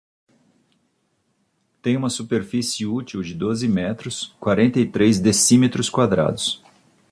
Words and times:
Tem 1.79 1.95
uma 1.95 2.09
superfície 2.09 2.87
útil 2.87 3.21
de 3.21 3.35
doze 3.35 3.67
metros, 3.67 4.33
quarenta 4.39 4.79
e 4.79 4.87
três 4.89 5.19
decímetros 5.19 5.91
quadrados. 5.91 6.59